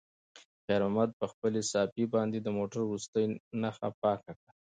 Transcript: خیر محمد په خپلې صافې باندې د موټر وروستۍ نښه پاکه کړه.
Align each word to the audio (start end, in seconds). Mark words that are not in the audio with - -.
خیر 0.65 0.81
محمد 0.85 1.09
په 1.19 1.25
خپلې 1.31 1.61
صافې 1.71 2.05
باندې 2.13 2.37
د 2.41 2.47
موټر 2.57 2.81
وروستۍ 2.85 3.25
نښه 3.61 3.89
پاکه 4.01 4.31
کړه. 4.39 4.51